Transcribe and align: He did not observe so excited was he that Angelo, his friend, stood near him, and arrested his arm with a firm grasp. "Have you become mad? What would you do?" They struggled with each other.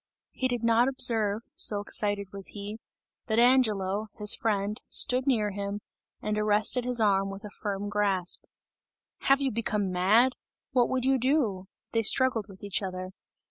He 0.31 0.47
did 0.47 0.63
not 0.63 0.87
observe 0.87 1.43
so 1.53 1.79
excited 1.79 2.33
was 2.33 2.47
he 2.55 2.79
that 3.27 3.37
Angelo, 3.37 4.07
his 4.15 4.33
friend, 4.33 4.81
stood 4.89 5.27
near 5.27 5.51
him, 5.51 5.79
and 6.23 6.39
arrested 6.39 6.85
his 6.85 6.99
arm 6.99 7.29
with 7.29 7.43
a 7.43 7.51
firm 7.59 7.87
grasp. 7.87 8.41
"Have 9.19 9.41
you 9.41 9.51
become 9.51 9.91
mad? 9.91 10.33
What 10.71 10.89
would 10.89 11.05
you 11.05 11.19
do?" 11.19 11.65
They 11.91 12.01
struggled 12.01 12.47
with 12.49 12.63
each 12.63 12.81
other. 12.81 13.11